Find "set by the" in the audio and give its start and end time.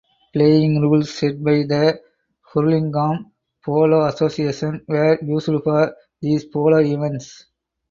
1.13-2.01